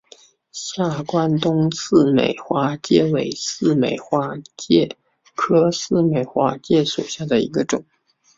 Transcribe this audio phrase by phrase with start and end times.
[0.51, 4.97] 下关东似美花介为似美花介
[5.35, 7.85] 科似美花介属下的一个种。